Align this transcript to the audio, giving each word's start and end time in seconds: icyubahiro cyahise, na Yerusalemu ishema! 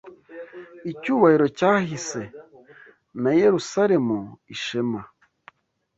icyubahiro 0.91 1.45
cyahise, 1.57 2.21
na 3.21 3.31
Yerusalemu 3.41 4.17
ishema! 4.53 5.01